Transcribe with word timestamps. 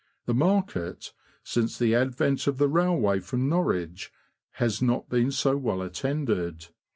The 0.25 0.33
market, 0.33 1.13
since 1.43 1.77
the 1.77 1.93
advent 1.93 2.47
of 2.47 2.57
the 2.57 2.67
railway 2.67 3.19
from 3.19 3.47
Norwich, 3.47 4.11
has 4.53 4.81
not 4.81 5.09
been 5.09 5.29
so 5.31 5.55
well 5.57 5.83
attended. 5.83 6.69